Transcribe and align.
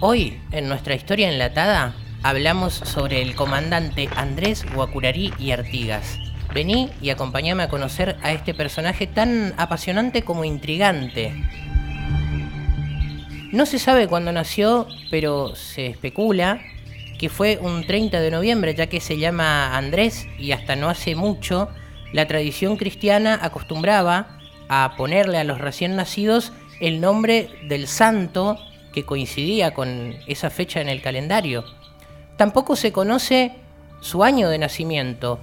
Hoy, 0.00 0.40
en 0.52 0.68
nuestra 0.68 0.94
historia 0.94 1.28
enlatada, 1.28 1.92
hablamos 2.22 2.72
sobre 2.72 3.20
el 3.20 3.34
comandante 3.34 4.08
Andrés 4.14 4.64
Guacurarí 4.72 5.34
y 5.40 5.50
Artigas. 5.50 6.20
Vení 6.54 6.88
y 7.02 7.10
acompáñame 7.10 7.64
a 7.64 7.68
conocer 7.68 8.16
a 8.22 8.30
este 8.30 8.54
personaje 8.54 9.08
tan 9.08 9.54
apasionante 9.56 10.22
como 10.22 10.44
intrigante. 10.44 11.34
No 13.50 13.66
se 13.66 13.80
sabe 13.80 14.06
cuándo 14.06 14.30
nació, 14.30 14.86
pero 15.10 15.56
se 15.56 15.88
especula 15.88 16.60
que 17.18 17.28
fue 17.28 17.58
un 17.60 17.84
30 17.84 18.20
de 18.20 18.30
noviembre, 18.30 18.76
ya 18.76 18.86
que 18.86 19.00
se 19.00 19.18
llama 19.18 19.76
Andrés 19.76 20.28
y 20.38 20.52
hasta 20.52 20.76
no 20.76 20.88
hace 20.90 21.16
mucho 21.16 21.70
la 22.12 22.28
tradición 22.28 22.76
cristiana 22.76 23.36
acostumbraba 23.42 24.38
a 24.68 24.94
ponerle 24.96 25.38
a 25.38 25.44
los 25.44 25.58
recién 25.58 25.96
nacidos 25.96 26.52
el 26.78 27.00
nombre 27.00 27.50
del 27.66 27.88
santo 27.88 28.60
que 28.98 29.06
coincidía 29.06 29.74
con 29.74 30.16
esa 30.26 30.50
fecha 30.50 30.80
en 30.80 30.88
el 30.88 31.00
calendario. 31.00 31.64
Tampoco 32.36 32.74
se 32.74 32.90
conoce 32.90 33.52
su 34.00 34.24
año 34.24 34.48
de 34.48 34.58
nacimiento, 34.58 35.38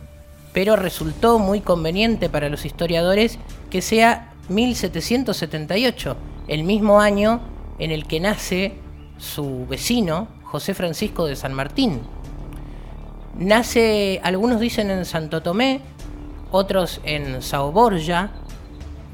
pero 0.52 0.76
resultó 0.76 1.40
muy 1.40 1.62
conveniente 1.62 2.28
para 2.28 2.50
los 2.50 2.66
historiadores 2.66 3.40
que 3.70 3.82
sea 3.82 4.34
1778, 4.50 6.18
el 6.50 6.66
mismo 6.66 7.00
año 7.00 7.40
en 7.80 7.92
el 7.92 8.06
que 8.06 8.20
nace 8.20 8.74
su 9.18 9.66
vecino, 9.68 10.28
José 10.44 10.74
Francisco 10.74 11.26
de 11.26 11.38
San 11.38 11.54
Martín. 11.54 12.02
Nace, 13.38 14.20
algunos 14.22 14.60
dicen 14.60 14.92
en 14.92 15.06
Santo 15.06 15.42
Tomé, 15.42 15.80
otros 16.52 17.00
en 17.06 17.42
Sao 17.42 17.72
Borja, 17.72 18.32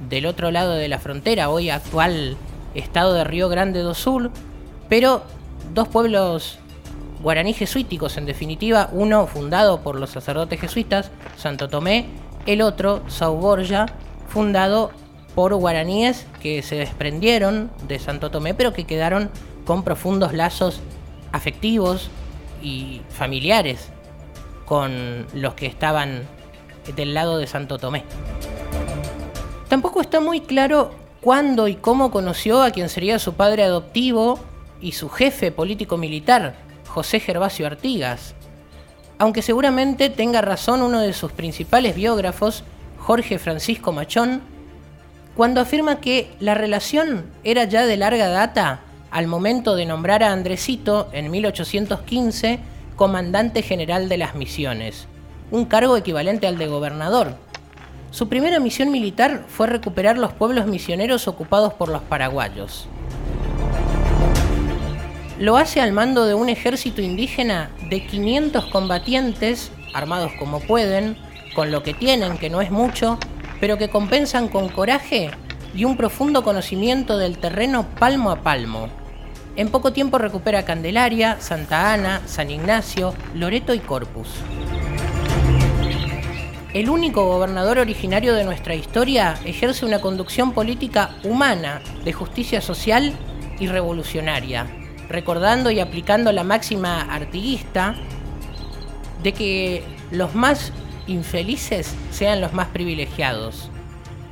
del 0.10 0.26
otro 0.26 0.50
lado 0.50 0.74
de 0.74 0.88
la 0.88 0.98
frontera, 0.98 1.52
hoy 1.52 1.70
actual 1.70 2.38
estado 2.76 3.14
de 3.14 3.24
Río 3.24 3.50
Grande 3.50 3.82
do 3.82 3.94
Sul, 3.94 4.32
pero 4.90 5.24
dos 5.74 5.88
pueblos 5.88 6.60
guaraní 7.22 7.54
jesuíticos 7.54 8.18
en 8.18 8.26
definitiva, 8.26 8.90
uno 8.92 9.28
fundado 9.28 9.82
por 9.82 10.00
los 10.00 10.10
sacerdotes 10.10 10.60
jesuitas, 10.60 11.12
Santo 11.38 11.70
Tomé, 11.70 12.08
el 12.46 12.62
otro, 12.62 13.02
Sao 13.08 13.36
Borja, 13.36 13.86
fundado 14.28 14.92
por 15.36 15.54
guaraníes 15.56 16.26
que 16.42 16.62
se 16.62 16.76
desprendieron 16.76 17.72
de 17.88 18.00
Santo 18.00 18.32
Tomé, 18.32 18.54
pero 18.54 18.74
que 18.74 18.86
quedaron 18.86 19.30
con 19.66 19.84
profundos 19.84 20.34
lazos 20.34 20.82
afectivos 21.32 22.10
y 22.62 23.02
familiares 23.10 23.90
con 24.66 25.28
los 25.34 25.54
que 25.54 25.68
estaban 25.68 26.24
del 26.96 27.14
lado 27.14 27.38
de 27.38 27.48
Santo 27.48 27.78
Tomé. 27.78 28.04
Tampoco 29.70 30.02
está 30.02 30.20
muy 30.20 30.42
claro 30.42 30.92
cuándo 31.22 31.68
y 31.68 31.76
cómo 31.76 32.12
conoció 32.12 32.62
a 32.62 32.72
quien 32.72 32.90
sería 32.90 33.20
su 33.20 33.36
padre 33.36 33.64
adoptivo 33.64 34.40
y 34.82 34.94
su 34.94 35.10
jefe 35.10 35.52
político-militar, 35.52 36.56
José 36.88 37.20
Gervasio 37.20 37.68
Artigas. 37.68 38.34
Aunque 39.20 39.44
seguramente 39.44 40.10
tenga 40.10 40.42
razón 40.42 40.82
uno 40.82 41.00
de 41.00 41.14
sus 41.14 41.32
principales 41.32 41.96
biógrafos, 41.96 42.64
Jorge 42.98 43.38
Francisco 43.38 43.92
Machón, 43.92 44.42
cuando 45.36 45.62
afirma 45.62 46.02
que 46.02 46.32
la 46.40 46.56
relación 46.56 47.26
era 47.44 47.64
ya 47.66 47.86
de 47.86 47.98
larga 47.98 48.28
data 48.28 48.82
al 49.12 49.28
momento 49.28 49.76
de 49.76 49.86
nombrar 49.86 50.24
a 50.24 50.32
Andresito 50.32 51.10
en 51.14 51.30
1815 51.30 52.60
comandante 52.96 53.62
general 53.62 54.10
de 54.10 54.18
las 54.18 54.36
misiones, 54.36 55.08
un 55.52 55.66
cargo 55.66 55.98
equivalente 55.98 56.48
al 56.48 56.58
de 56.58 56.68
gobernador. 56.68 57.36
Su 58.12 58.30
primera 58.30 58.60
misión 58.60 58.92
militar 58.92 59.46
fue 59.48 59.68
recuperar 59.68 60.18
los 60.18 60.34
pueblos 60.34 60.68
misioneros 60.68 61.28
ocupados 61.28 61.74
por 61.74 61.90
los 61.90 62.02
paraguayos 62.04 62.88
lo 65.42 65.58
hace 65.58 65.82
al 65.82 65.92
mando 65.92 66.28
de 66.28 66.36
un 66.36 66.50
ejército 66.50 67.02
indígena 67.02 67.72
de 67.90 68.06
500 68.06 68.66
combatientes, 68.66 69.72
armados 69.92 70.32
como 70.38 70.60
pueden, 70.60 71.18
con 71.56 71.72
lo 71.72 71.82
que 71.82 71.96
tienen, 71.96 72.38
que 72.38 72.52
no 72.52 72.62
es 72.62 72.70
mucho, 72.70 73.18
pero 73.60 73.80
que 73.80 73.90
compensan 73.90 74.50
con 74.50 74.70
coraje 74.70 75.32
y 75.74 75.84
un 75.86 75.98
profundo 75.98 76.44
conocimiento 76.44 77.18
del 77.18 77.40
terreno 77.40 77.88
palmo 77.98 78.30
a 78.30 78.44
palmo. 78.44 78.88
En 79.56 79.70
poco 79.70 79.92
tiempo 79.94 80.20
recupera 80.20 80.64
Candelaria, 80.64 81.42
Santa 81.42 81.92
Ana, 81.92 82.22
San 82.28 82.52
Ignacio, 82.52 83.16
Loreto 83.34 83.74
y 83.74 83.80
Corpus. 83.80 84.30
El 86.74 86.90
único 86.90 87.26
gobernador 87.26 87.80
originario 87.80 88.34
de 88.34 88.46
nuestra 88.46 88.76
historia 88.76 89.38
ejerce 89.44 89.86
una 89.86 90.00
conducción 90.00 90.54
política 90.54 91.18
humana, 91.26 91.82
de 92.06 92.14
justicia 92.14 92.62
social 92.62 93.12
y 93.60 93.68
revolucionaria, 93.68 94.68
recordando 95.10 95.70
y 95.70 95.82
aplicando 95.82 96.32
la 96.32 96.46
máxima 96.46 97.02
artiguista 97.02 97.96
de 99.22 99.34
que 99.34 99.84
los 100.12 100.34
más 100.34 100.72
infelices 101.08 101.94
sean 102.10 102.40
los 102.40 102.54
más 102.54 102.70
privilegiados. 102.70 103.70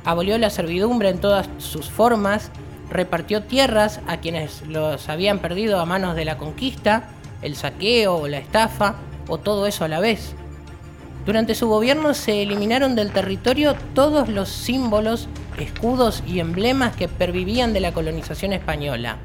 Abolió 0.06 0.38
la 0.38 0.48
servidumbre 0.48 1.10
en 1.10 1.20
todas 1.20 1.46
sus 1.58 1.90
formas, 1.90 2.50
repartió 2.88 3.42
tierras 3.42 4.00
a 4.06 4.16
quienes 4.16 4.62
los 4.66 5.10
habían 5.10 5.40
perdido 5.40 5.78
a 5.78 5.84
manos 5.84 6.16
de 6.16 6.24
la 6.24 6.38
conquista, 6.38 7.10
el 7.42 7.54
saqueo 7.54 8.16
o 8.16 8.28
la 8.28 8.38
estafa, 8.38 8.94
o 9.28 9.36
todo 9.36 9.66
eso 9.66 9.84
a 9.84 9.88
la 9.88 10.00
vez. 10.00 10.34
Durante 11.26 11.54
su 11.54 11.68
gobierno 11.68 12.14
se 12.14 12.42
eliminaron 12.42 12.94
del 12.94 13.12
territorio 13.12 13.74
todos 13.94 14.28
los 14.28 14.48
símbolos, 14.48 15.28
escudos 15.58 16.22
y 16.26 16.40
emblemas 16.40 16.96
que 16.96 17.08
pervivían 17.08 17.72
de 17.72 17.80
la 17.80 17.92
colonización 17.92 18.52
española 18.52 19.18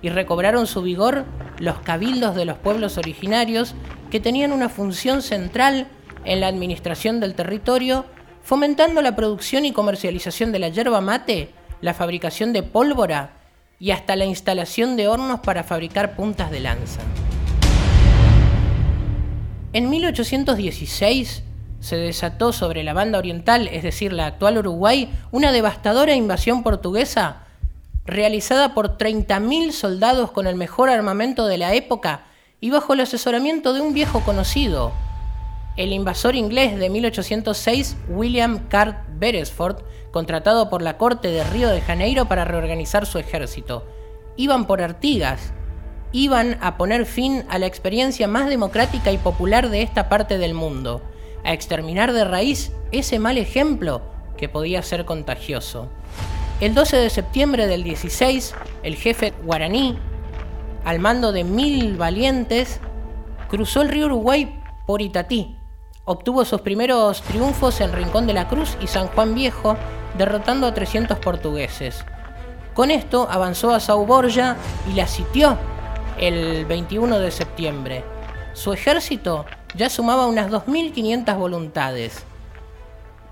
y 0.00 0.08
recobraron 0.08 0.66
su 0.66 0.82
vigor 0.82 1.24
los 1.58 1.78
cabildos 1.80 2.34
de 2.34 2.44
los 2.44 2.56
pueblos 2.58 2.98
originarios 2.98 3.74
que 4.10 4.20
tenían 4.20 4.52
una 4.52 4.68
función 4.68 5.22
central 5.22 5.88
en 6.24 6.40
la 6.40 6.48
administración 6.48 7.20
del 7.20 7.34
territorio, 7.34 8.04
fomentando 8.42 9.02
la 9.02 9.16
producción 9.16 9.64
y 9.64 9.72
comercialización 9.72 10.52
de 10.52 10.58
la 10.60 10.68
yerba 10.68 11.00
mate, 11.00 11.50
la 11.80 11.94
fabricación 11.94 12.52
de 12.52 12.62
pólvora 12.62 13.32
y 13.78 13.90
hasta 13.90 14.16
la 14.16 14.24
instalación 14.24 14.96
de 14.96 15.08
hornos 15.08 15.40
para 15.40 15.64
fabricar 15.64 16.16
puntas 16.16 16.50
de 16.50 16.60
lanza. 16.60 17.00
En 19.72 19.90
1816 19.90 21.42
se 21.80 21.96
desató 21.96 22.52
sobre 22.52 22.82
la 22.82 22.94
banda 22.94 23.18
oriental, 23.18 23.68
es 23.68 23.82
decir, 23.82 24.12
la 24.12 24.26
actual 24.26 24.58
Uruguay, 24.58 25.10
una 25.30 25.52
devastadora 25.52 26.14
invasión 26.14 26.62
portuguesa 26.62 27.44
realizada 28.06 28.72
por 28.72 28.96
30.000 28.96 29.72
soldados 29.72 30.30
con 30.30 30.46
el 30.46 30.56
mejor 30.56 30.88
armamento 30.88 31.46
de 31.46 31.58
la 31.58 31.74
época 31.74 32.22
y 32.58 32.70
bajo 32.70 32.94
el 32.94 33.00
asesoramiento 33.00 33.74
de 33.74 33.82
un 33.82 33.92
viejo 33.92 34.20
conocido, 34.20 34.92
el 35.76 35.92
invasor 35.92 36.34
inglés 36.34 36.78
de 36.78 36.88
1806 36.88 37.98
William 38.08 38.66
Cart 38.68 39.06
Beresford, 39.18 39.82
contratado 40.10 40.70
por 40.70 40.80
la 40.80 40.96
corte 40.96 41.28
de 41.28 41.44
Río 41.44 41.68
de 41.68 41.82
Janeiro 41.82 42.24
para 42.24 42.46
reorganizar 42.46 43.04
su 43.04 43.18
ejército. 43.18 43.86
Iban 44.36 44.66
por 44.66 44.80
Artigas, 44.80 45.52
iban 46.12 46.58
a 46.60 46.76
poner 46.76 47.06
fin 47.06 47.44
a 47.48 47.58
la 47.58 47.66
experiencia 47.66 48.28
más 48.28 48.48
democrática 48.48 49.12
y 49.12 49.18
popular 49.18 49.68
de 49.68 49.82
esta 49.82 50.08
parte 50.08 50.38
del 50.38 50.54
mundo, 50.54 51.02
a 51.44 51.52
exterminar 51.52 52.12
de 52.12 52.24
raíz 52.24 52.72
ese 52.92 53.18
mal 53.18 53.38
ejemplo 53.38 54.02
que 54.36 54.48
podía 54.48 54.82
ser 54.82 55.04
contagioso. 55.04 55.88
El 56.60 56.74
12 56.74 56.96
de 56.96 57.10
septiembre 57.10 57.66
del 57.66 57.84
16, 57.84 58.54
el 58.82 58.96
jefe 58.96 59.32
guaraní, 59.44 59.98
al 60.84 60.98
mando 60.98 61.32
de 61.32 61.44
mil 61.44 61.96
valientes, 61.96 62.80
cruzó 63.48 63.82
el 63.82 63.90
río 63.90 64.06
Uruguay 64.06 64.60
por 64.86 65.02
Itatí. 65.02 65.56
Obtuvo 66.04 66.44
sus 66.44 66.62
primeros 66.62 67.22
triunfos 67.22 67.80
en 67.80 67.92
Rincón 67.92 68.26
de 68.26 68.32
la 68.32 68.48
Cruz 68.48 68.76
y 68.80 68.86
San 68.86 69.08
Juan 69.08 69.34
Viejo, 69.34 69.76
derrotando 70.16 70.66
a 70.66 70.72
300 70.72 71.18
portugueses. 71.18 72.04
Con 72.72 72.90
esto 72.90 73.28
avanzó 73.30 73.72
a 73.72 73.80
Sao 73.80 74.06
Borja 74.06 74.56
y 74.90 74.94
la 74.94 75.06
sitió 75.06 75.58
el 76.20 76.64
21 76.66 77.18
de 77.18 77.30
septiembre. 77.30 78.04
Su 78.54 78.72
ejército 78.72 79.46
ya 79.74 79.88
sumaba 79.88 80.26
unas 80.26 80.50
2.500 80.50 81.36
voluntades. 81.36 82.24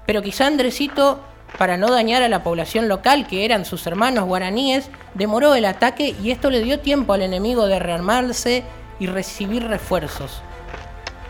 Pero 0.06 0.22
quizá 0.22 0.46
Andresito 0.46 1.20
para 1.58 1.76
no 1.76 1.90
dañar 1.90 2.22
a 2.22 2.28
la 2.28 2.42
población 2.42 2.88
local, 2.88 3.26
que 3.26 3.44
eran 3.44 3.64
sus 3.64 3.86
hermanos 3.86 4.24
guaraníes, 4.26 4.90
demoró 5.14 5.54
el 5.54 5.64
ataque 5.64 6.14
y 6.22 6.30
esto 6.30 6.50
le 6.50 6.60
dio 6.60 6.80
tiempo 6.80 7.12
al 7.14 7.22
enemigo 7.22 7.66
de 7.66 7.78
rearmarse 7.78 8.62
y 8.98 9.06
recibir 9.06 9.66
refuerzos, 9.66 10.42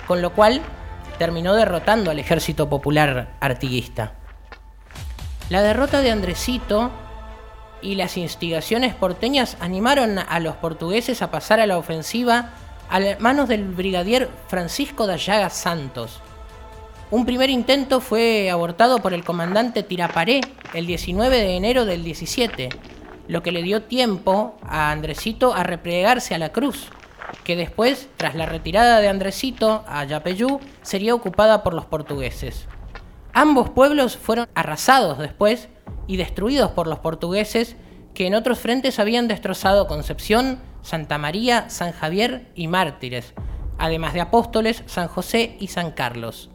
con 0.07 0.23
lo 0.23 0.33
cual 0.33 0.63
terminó 1.19 1.55
derrotando 1.55 2.11
al 2.11 2.19
ejército 2.19 2.69
popular 2.69 3.29
artiguista. 3.41 4.15
La 5.49 5.63
derrota 5.63 6.01
de 6.01 6.11
Andresito 6.11 6.91
y 7.87 7.95
las 7.95 8.17
instigaciones 8.17 8.95
porteñas 8.95 9.57
animaron 9.61 10.19
a 10.19 10.41
los 10.41 10.57
portugueses 10.57 11.23
a 11.23 11.31
pasar 11.31 11.61
a 11.61 11.67
la 11.67 11.79
ofensiva 11.79 12.51
a 12.91 13.01
manos 13.19 13.49
del 13.49 13.65
brigadier 13.65 14.29
Francisco 14.49 15.07
de 15.07 15.15
Allaga 15.15 15.51
Santos, 15.51 16.21
un 17.09 17.25
primer 17.25 17.51
intento 17.51 18.01
fue 18.01 18.51
abortado 18.51 18.99
por 18.99 19.15
el 19.15 19.23
comandante 19.23 19.85
Tiraparé 19.85 20.41
el 20.75 20.87
19 20.87 21.37
de 21.39 21.57
enero 21.57 21.85
del 21.85 22.03
17. 22.03 22.69
lo 23.29 23.43
que 23.43 23.51
le 23.51 23.63
dio 23.63 23.83
tiempo 23.83 24.57
a 24.63 24.93
Andresito 24.93 25.53
a 25.53 25.65
replegarse 25.65 26.35
a 26.35 26.39
la 26.39 26.51
cruz, 26.51 26.91
que 27.43 27.57
después, 27.57 28.09
tras 28.17 28.37
la 28.37 28.47
retirada 28.47 29.01
de 29.01 29.09
Andresito 29.09 29.85
a 29.89 30.05
Yapeyú, 30.05 30.61
sería 30.83 31.15
ocupada 31.15 31.65
por 31.65 31.75
los 31.75 31.87
portugueses. 31.87 32.67
Ambos 33.33 33.71
pueblos 33.71 34.17
fueron 34.17 34.49
arrasados 34.55 35.19
después 35.19 35.69
y 36.07 36.17
destruidos 36.17 36.71
por 36.73 36.87
los 36.87 36.99
portugueses 36.99 37.77
que 38.15 38.27
en 38.27 38.35
otros 38.35 38.59
frentes 38.59 38.99
habían 38.99 39.29
destrozado 39.29 39.87
Concepción, 39.87 40.61
Santa 40.83 41.19
María, 41.19 41.69
San 41.69 41.93
Javier 41.93 42.47
y 42.55 42.69
Mártires, 42.69 43.35
además 43.79 44.15
de 44.15 44.23
Apóstoles, 44.23 44.83
San 44.87 45.09
José 45.09 45.57
y 45.61 45.69
San 45.69 45.91
Carlos. 45.91 46.51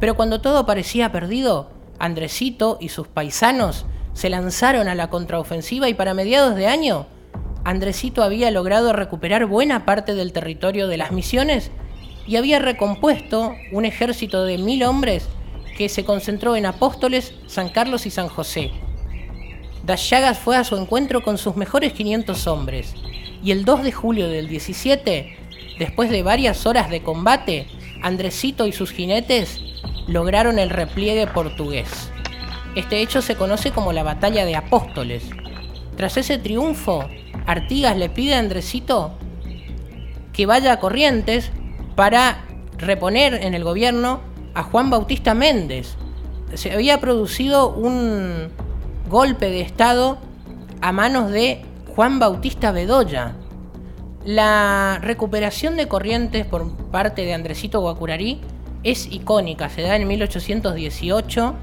Pero 0.00 0.16
cuando 0.16 0.40
todo 0.40 0.64
parecía 0.64 1.12
perdido, 1.12 1.70
Andresito 1.98 2.78
y 2.80 2.88
sus 2.88 3.08
paisanos 3.08 3.84
se 4.12 4.30
lanzaron 4.30 4.88
a 4.88 4.94
la 4.94 5.10
contraofensiva 5.10 5.88
y 5.88 5.94
para 5.94 6.14
mediados 6.14 6.54
de 6.54 6.68
año, 6.68 7.06
Andresito 7.64 8.22
había 8.22 8.50
logrado 8.50 8.92
recuperar 8.92 9.46
buena 9.46 9.84
parte 9.84 10.14
del 10.14 10.32
territorio 10.32 10.88
de 10.88 10.96
las 10.96 11.12
misiones 11.12 11.70
y 12.26 12.36
había 12.36 12.58
recompuesto 12.58 13.54
un 13.72 13.84
ejército 13.84 14.44
de 14.44 14.58
mil 14.58 14.84
hombres 14.84 15.28
que 15.78 15.88
se 15.88 16.04
concentró 16.04 16.56
en 16.56 16.66
Apóstoles, 16.66 17.32
San 17.46 17.68
Carlos 17.68 18.04
y 18.04 18.10
San 18.10 18.26
José. 18.26 18.72
Das 19.84 20.10
Llagas 20.10 20.36
fue 20.36 20.56
a 20.56 20.64
su 20.64 20.76
encuentro 20.76 21.22
con 21.22 21.38
sus 21.38 21.54
mejores 21.54 21.92
500 21.92 22.48
hombres 22.48 22.94
y 23.44 23.52
el 23.52 23.64
2 23.64 23.84
de 23.84 23.92
julio 23.92 24.28
del 24.28 24.48
17, 24.48 25.38
después 25.78 26.10
de 26.10 26.24
varias 26.24 26.66
horas 26.66 26.90
de 26.90 27.04
combate, 27.04 27.68
Andresito 28.02 28.66
y 28.66 28.72
sus 28.72 28.90
jinetes 28.90 29.60
lograron 30.08 30.58
el 30.58 30.70
repliegue 30.70 31.28
portugués. 31.28 32.10
Este 32.74 33.00
hecho 33.00 33.22
se 33.22 33.36
conoce 33.36 33.70
como 33.70 33.92
la 33.92 34.02
Batalla 34.02 34.44
de 34.44 34.56
Apóstoles. 34.56 35.30
Tras 35.96 36.16
ese 36.16 36.38
triunfo, 36.38 37.08
Artigas 37.46 37.96
le 37.96 38.08
pide 38.08 38.34
a 38.34 38.40
Andresito 38.40 39.16
que 40.32 40.44
vaya 40.44 40.72
a 40.72 40.80
Corrientes 40.80 41.52
para 41.94 42.44
reponer 42.78 43.34
en 43.34 43.54
el 43.54 43.62
gobierno 43.62 44.27
a 44.58 44.64
Juan 44.64 44.90
Bautista 44.90 45.34
Méndez. 45.34 45.94
Se 46.54 46.72
había 46.72 46.98
producido 46.98 47.70
un 47.70 48.48
golpe 49.08 49.50
de 49.50 49.60
Estado 49.60 50.18
a 50.80 50.90
manos 50.90 51.30
de 51.30 51.62
Juan 51.94 52.18
Bautista 52.18 52.72
Bedoya. 52.72 53.36
La 54.24 54.98
recuperación 55.00 55.76
de 55.76 55.86
Corrientes 55.86 56.44
por 56.44 56.76
parte 56.90 57.24
de 57.24 57.34
Andresito 57.34 57.80
Guacurarí 57.80 58.40
es 58.82 59.06
icónica, 59.06 59.68
se 59.68 59.82
da 59.82 59.94
en 59.94 60.08
1818 60.08 61.54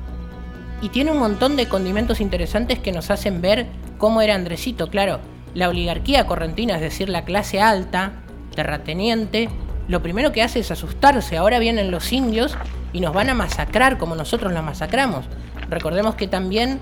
y 0.81 0.87
tiene 0.87 1.11
un 1.11 1.19
montón 1.19 1.57
de 1.57 1.67
condimentos 1.67 2.21
interesantes 2.21 2.79
que 2.79 2.93
nos 2.93 3.11
hacen 3.11 3.41
ver 3.41 3.67
cómo 3.97 4.21
era 4.21 4.35
Andresito. 4.35 4.89
Claro, 4.89 5.19
la 5.53 5.67
oligarquía 5.67 6.27
correntina, 6.27 6.75
es 6.75 6.81
decir, 6.81 7.09
la 7.09 7.25
clase 7.25 7.59
alta, 7.59 8.23
terrateniente, 8.55 9.49
lo 9.89 10.01
primero 10.01 10.31
que 10.31 10.43
hace 10.43 10.59
es 10.61 10.71
asustarse. 10.71 11.35
Ahora 11.35 11.59
vienen 11.59 11.91
los 11.91 12.13
indios 12.13 12.57
y 12.95 13.01
nos 13.01 13.13
van 13.13 13.29
a 13.29 13.33
masacrar 13.33 13.97
como 13.97 14.15
nosotros 14.15 14.53
los 14.53 14.63
masacramos. 14.63 15.25
Recordemos 15.69 16.15
que 16.15 16.29
también 16.29 16.79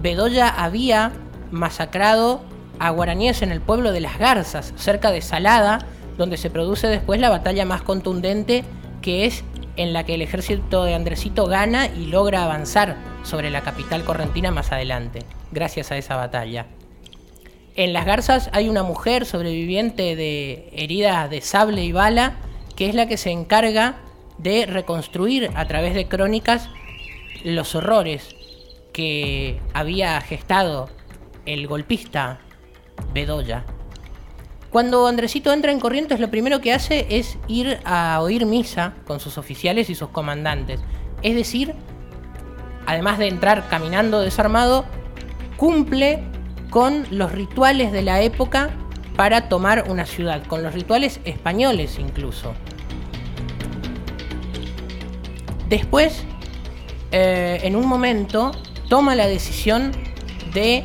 Bedoya 0.00 0.48
había 0.48 1.12
masacrado 1.52 2.40
a 2.80 2.90
guaraníes 2.90 3.40
en 3.42 3.52
el 3.52 3.60
pueblo 3.60 3.92
de 3.92 4.00
Las 4.00 4.18
Garzas, 4.18 4.74
cerca 4.74 5.12
de 5.12 5.22
Salada, 5.22 5.86
donde 6.18 6.36
se 6.36 6.50
produce 6.50 6.88
después 6.88 7.20
la 7.20 7.30
batalla 7.30 7.64
más 7.64 7.82
contundente 7.82 8.64
que 9.00 9.24
es 9.24 9.44
en 9.76 9.92
la 9.92 10.04
que 10.04 10.14
el 10.14 10.22
ejército 10.22 10.82
de 10.82 10.96
Andresito 10.96 11.46
gana 11.46 11.86
y 11.86 12.06
logra 12.06 12.42
avanzar 12.42 12.96
sobre 13.22 13.50
la 13.50 13.60
capital 13.60 14.02
correntina 14.02 14.50
más 14.50 14.72
adelante, 14.72 15.20
gracias 15.52 15.92
a 15.92 15.98
esa 15.98 16.16
batalla. 16.16 16.66
En 17.76 17.92
Las 17.92 18.06
Garzas 18.06 18.50
hay 18.52 18.68
una 18.68 18.82
mujer 18.82 19.24
sobreviviente 19.24 20.16
de 20.16 20.68
heridas 20.72 21.30
de 21.30 21.42
sable 21.42 21.84
y 21.84 21.92
bala, 21.92 22.38
que 22.74 22.88
es 22.88 22.96
la 22.96 23.06
que 23.06 23.16
se 23.16 23.30
encarga 23.30 24.00
de 24.38 24.66
reconstruir 24.66 25.50
a 25.54 25.66
través 25.66 25.94
de 25.94 26.08
crónicas 26.08 26.68
los 27.44 27.74
horrores 27.74 28.36
que 28.92 29.60
había 29.74 30.20
gestado 30.20 30.88
el 31.46 31.66
golpista 31.66 32.40
Bedoya 33.12 33.64
cuando 34.72 35.06
Andresito 35.06 35.52
entra 35.52 35.70
en 35.70 35.80
Corrientes, 35.80 36.18
lo 36.18 36.30
primero 36.30 36.62
que 36.62 36.72
hace 36.72 37.06
es 37.10 37.36
ir 37.46 37.78
a 37.84 38.18
oír 38.22 38.46
misa 38.46 38.94
con 39.06 39.20
sus 39.20 39.36
oficiales 39.36 39.90
y 39.90 39.94
sus 39.94 40.08
comandantes. 40.08 40.80
Es 41.20 41.34
decir, 41.34 41.74
además 42.86 43.18
de 43.18 43.28
entrar 43.28 43.68
caminando 43.68 44.22
desarmado, 44.22 44.86
cumple 45.58 46.24
con 46.70 47.04
los 47.10 47.32
rituales 47.32 47.92
de 47.92 48.00
la 48.00 48.22
época 48.22 48.70
para 49.14 49.50
tomar 49.50 49.90
una 49.90 50.06
ciudad, 50.06 50.42
con 50.46 50.62
los 50.62 50.72
rituales 50.72 51.20
españoles 51.26 51.98
incluso. 51.98 52.54
Después, 55.72 56.22
eh, 57.12 57.60
en 57.62 57.76
un 57.76 57.86
momento, 57.86 58.52
toma 58.90 59.14
la 59.14 59.26
decisión 59.26 59.92
de 60.52 60.84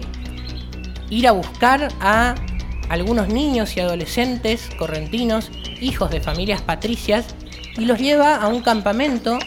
ir 1.10 1.28
a 1.28 1.34
buscar 1.34 1.90
a 2.00 2.36
algunos 2.88 3.28
niños 3.28 3.76
y 3.76 3.82
adolescentes 3.82 4.70
correntinos, 4.80 5.52
hijos 5.82 6.10
de 6.10 6.22
familias 6.22 6.62
patricias, 6.62 7.36
y 7.78 7.84
los 7.84 8.00
lleva 8.00 8.38
a 8.38 8.48
un 8.48 8.62
campamento 8.62 9.40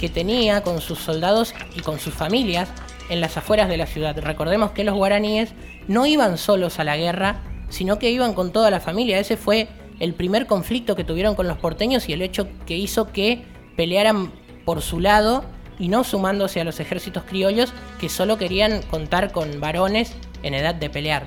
que 0.00 0.08
tenía 0.08 0.62
con 0.62 0.80
sus 0.80 0.98
soldados 0.98 1.52
y 1.74 1.80
con 1.80 2.00
sus 2.00 2.14
familias 2.14 2.70
en 3.10 3.20
las 3.20 3.36
afueras 3.36 3.68
de 3.68 3.76
la 3.76 3.84
ciudad. 3.84 4.16
Recordemos 4.18 4.70
que 4.70 4.82
los 4.82 4.94
guaraníes 4.94 5.52
no 5.88 6.06
iban 6.06 6.38
solos 6.38 6.78
a 6.78 6.84
la 6.84 6.96
guerra, 6.96 7.42
sino 7.68 7.98
que 7.98 8.10
iban 8.10 8.32
con 8.32 8.50
toda 8.50 8.70
la 8.70 8.80
familia. 8.80 9.18
Ese 9.18 9.36
fue 9.36 9.68
el 10.00 10.14
primer 10.14 10.46
conflicto 10.46 10.96
que 10.96 11.04
tuvieron 11.04 11.34
con 11.34 11.48
los 11.48 11.58
porteños 11.58 12.08
y 12.08 12.14
el 12.14 12.22
hecho 12.22 12.48
que 12.64 12.78
hizo 12.78 13.12
que 13.12 13.44
pelearan 13.76 14.32
por 14.66 14.82
su 14.82 15.00
lado 15.00 15.44
y 15.78 15.88
no 15.88 16.04
sumándose 16.04 16.60
a 16.60 16.64
los 16.64 16.80
ejércitos 16.80 17.24
criollos 17.24 17.72
que 17.98 18.10
solo 18.10 18.36
querían 18.36 18.82
contar 18.82 19.32
con 19.32 19.60
varones 19.60 20.12
en 20.42 20.52
edad 20.52 20.74
de 20.74 20.90
pelear. 20.90 21.26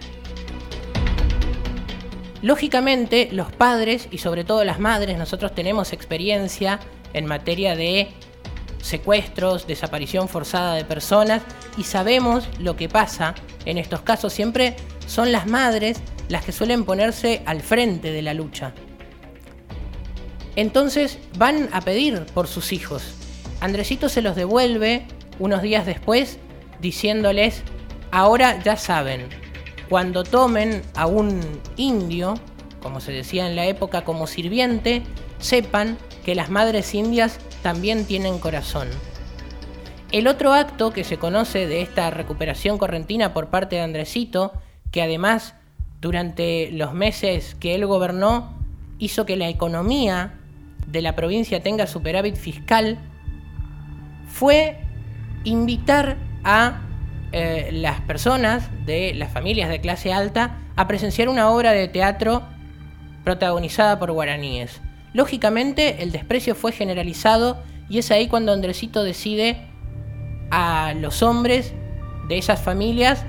Lógicamente, 2.41 3.29
los 3.31 3.51
padres 3.51 4.07
y 4.11 4.19
sobre 4.19 4.43
todo 4.43 4.63
las 4.63 4.79
madres, 4.79 5.17
nosotros 5.17 5.53
tenemos 5.55 5.91
experiencia 5.91 6.79
en 7.13 7.25
materia 7.25 7.75
de 7.75 8.09
secuestros, 8.81 9.67
desaparición 9.67 10.29
forzada 10.29 10.75
de 10.75 10.85
personas 10.85 11.41
y 11.77 11.83
sabemos 11.83 12.47
lo 12.59 12.75
que 12.75 12.87
pasa 12.87 13.35
en 13.65 13.77
estos 13.77 14.01
casos. 14.01 14.31
Siempre 14.31 14.75
son 15.05 15.31
las 15.31 15.47
madres 15.47 16.01
las 16.29 16.45
que 16.45 16.51
suelen 16.51 16.85
ponerse 16.85 17.41
al 17.45 17.61
frente 17.61 18.11
de 18.11 18.21
la 18.21 18.33
lucha. 18.33 18.73
Entonces 20.55 21.19
van 21.37 21.69
a 21.73 21.81
pedir 21.81 22.25
por 22.33 22.47
sus 22.47 22.71
hijos. 22.71 23.18
Andresito 23.61 24.09
se 24.09 24.21
los 24.21 24.35
devuelve 24.35 25.05
unos 25.37 25.61
días 25.61 25.85
después 25.85 26.39
diciéndoles, 26.79 27.63
ahora 28.11 28.61
ya 28.63 28.77
saben, 28.77 29.27
cuando 29.89 30.23
tomen 30.23 30.81
a 30.95 31.07
un 31.07 31.41
indio, 31.75 32.35
como 32.81 33.01
se 33.01 33.11
decía 33.11 33.47
en 33.47 33.55
la 33.55 33.65
época, 33.65 34.03
como 34.05 34.27
sirviente, 34.27 35.03
sepan 35.39 35.97
que 36.23 36.35
las 36.35 36.49
madres 36.49 36.93
indias 36.93 37.39
también 37.61 38.05
tienen 38.05 38.39
corazón. 38.39 38.87
El 40.11 40.27
otro 40.27 40.53
acto 40.53 40.91
que 40.91 41.03
se 41.03 41.17
conoce 41.17 41.67
de 41.67 41.81
esta 41.81 42.09
recuperación 42.11 42.77
correntina 42.77 43.33
por 43.33 43.49
parte 43.49 43.75
de 43.75 43.81
Andresito, 43.81 44.53
que 44.91 45.01
además 45.01 45.55
durante 46.01 46.71
los 46.71 46.93
meses 46.93 47.55
que 47.59 47.75
él 47.75 47.85
gobernó 47.85 48.57
hizo 48.99 49.25
que 49.25 49.35
la 49.35 49.49
economía 49.49 50.39
de 50.87 51.01
la 51.01 51.15
provincia 51.15 51.61
tenga 51.61 51.87
superávit 51.87 52.35
fiscal, 52.35 52.97
fue 54.39 54.77
invitar 55.43 56.15
a 56.45 56.79
eh, 57.33 57.71
las 57.73 57.99
personas 57.99 58.69
de 58.85 59.13
las 59.13 59.33
familias 59.33 59.67
de 59.67 59.81
clase 59.81 60.13
alta 60.13 60.59
a 60.77 60.87
presenciar 60.87 61.27
una 61.27 61.49
obra 61.49 61.73
de 61.73 61.89
teatro 61.89 62.43
protagonizada 63.25 63.99
por 63.99 64.13
guaraníes. 64.13 64.79
Lógicamente 65.11 66.03
el 66.03 66.13
desprecio 66.13 66.55
fue 66.55 66.71
generalizado 66.71 67.61
y 67.89 67.97
es 67.97 68.11
ahí 68.11 68.29
cuando 68.29 68.53
Andresito 68.53 69.03
decide 69.03 69.57
a 70.51 70.93
los 70.95 71.21
hombres 71.21 71.73
de 72.29 72.37
esas 72.37 72.61
familias 72.61 73.25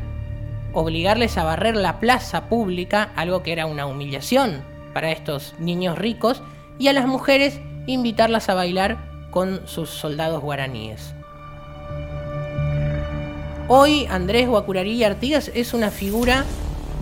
obligarles 0.72 1.38
a 1.38 1.42
barrer 1.42 1.74
la 1.74 1.98
plaza 1.98 2.48
pública, 2.48 3.10
algo 3.16 3.42
que 3.42 3.50
era 3.50 3.66
una 3.66 3.86
humillación 3.86 4.62
para 4.94 5.10
estos 5.10 5.56
niños 5.58 5.98
ricos, 5.98 6.40
y 6.78 6.86
a 6.86 6.92
las 6.92 7.08
mujeres 7.08 7.60
invitarlas 7.88 8.48
a 8.48 8.54
bailar 8.54 9.09
con 9.30 9.60
sus 9.66 9.90
soldados 9.90 10.42
guaraníes. 10.42 11.14
Hoy 13.68 14.06
Andrés 14.10 14.49
Guacurarí 14.49 15.04
Artigas 15.04 15.50
es 15.54 15.75
una 15.75 15.90
figura 15.90 16.44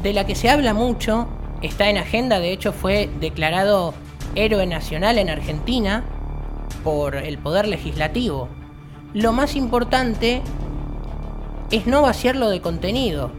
de 0.03 0.13
la 0.13 0.27
que 0.27 0.35
se 0.35 0.51
habla 0.51 0.75
mucho, 0.75 1.27
está 1.63 1.89
en 1.89 1.97
agenda, 1.97 2.41
de 2.41 2.53
hecho 2.53 2.73
fue 2.73 3.09
declarado 3.21 3.95
héroe 4.35 4.67
nacional 4.67 5.19
en 5.19 5.31
Argentina 5.31 6.05
por 6.85 7.17
el 7.17 7.39
Poder 7.39 7.67
Legislativo. 7.67 8.49
Lo 9.15 9.33
más 9.33 9.57
importante 9.57 10.43
es 11.71 11.87
no 11.87 12.03
vaciarlo 12.03 12.51
de 12.51 12.61
contenido. 12.61 13.31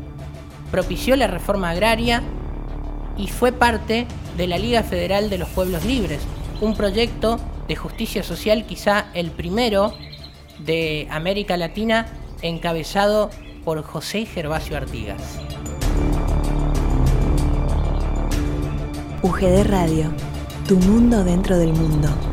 propició 0.71 1.15
la 1.15 1.27
reforma 1.27 1.71
agraria 1.71 2.21
y 3.17 3.27
fue 3.27 3.51
parte 3.51 4.05
de 4.37 4.47
la 4.47 4.57
Liga 4.57 4.83
Federal 4.83 5.29
de 5.29 5.37
los 5.37 5.49
Pueblos 5.49 5.83
Libres, 5.83 6.21
un 6.61 6.75
proyecto 6.75 7.39
de 7.69 7.75
justicia 7.75 8.23
social 8.23 8.65
quizá 8.65 9.05
el 9.13 9.29
primero 9.29 9.93
de 10.57 11.07
América 11.11 11.55
Latina 11.55 12.07
encabezado 12.41 13.29
por 13.63 13.83
José 13.83 14.25
Gervasio 14.25 14.75
Artigas. 14.75 15.39
UGD 19.21 19.63
Radio, 19.65 20.11
tu 20.67 20.77
mundo 20.77 21.23
dentro 21.23 21.57
del 21.57 21.73
mundo. 21.73 22.28